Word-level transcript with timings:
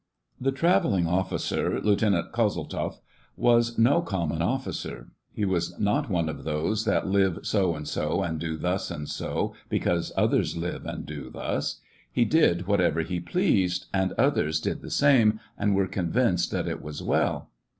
The 0.39 0.51
travelling 0.51 1.05
officer. 1.05 1.79
Lieutenant 1.79 2.31
Kozeltzoff, 2.31 3.01
was 3.37 3.77
no 3.77 4.01
common 4.01 4.41
officer. 4.41 5.09
He 5.31 5.45
was 5.45 5.79
not 5.79 6.09
one 6.09 6.27
of 6.27 6.43
those 6.43 6.85
that 6.85 7.05
live 7.05 7.37
so 7.43 7.75
and 7.75 7.87
so 7.87 8.23
and 8.23 8.39
do 8.39 8.57
thus 8.57 8.89
and 8.89 9.07
so 9.07 9.53
because 9.69 10.11
others 10.17 10.57
live 10.57 10.87
and 10.87 11.05
do 11.05 11.29
thus; 11.29 11.81
he 12.11 12.25
did 12.25 12.65
whatever 12.65 13.01
he 13.01 13.19
pleased, 13.19 13.85
and 13.93 14.13
others 14.13 14.59
did 14.59 14.81
the 14.81 14.89
same, 14.89 15.39
and 15.55 15.75
were 15.75 15.85
convinced 15.85 16.49
that 16.49 16.67
it 16.67 16.81
was 16.81 17.03
well. 17.03 17.51